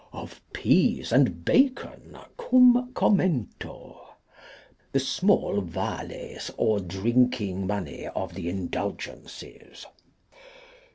Of 0.13 0.41
Peas 0.51 1.11
and 1.11 1.45
Bacon, 1.45 2.17
cum 2.35 2.91
Commento. 2.95 3.99
The 4.93 4.99
Small 4.99 5.61
Vales 5.61 6.49
or 6.57 6.79
Drinking 6.79 7.67
Money 7.67 8.07
of 8.07 8.33
the 8.33 8.49
Indulgences. 8.49 9.85